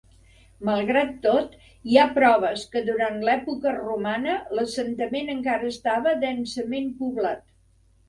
Malgrat 0.69 1.11
tot, 1.25 1.53
hi 1.91 1.99
ha 1.99 2.07
proves 2.15 2.65
que, 2.73 2.83
durant 2.89 3.21
l'època 3.29 3.75
romana, 3.77 4.41
l'assentament 4.57 5.33
encara 5.39 5.73
estava 5.77 6.19
densament 6.29 6.95
poblat. 7.05 7.51